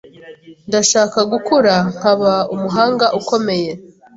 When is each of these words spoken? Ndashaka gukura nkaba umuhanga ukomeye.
Ndashaka 0.69 1.19
gukura 1.31 1.73
nkaba 1.95 2.33
umuhanga 2.53 3.05
ukomeye. 3.19 3.71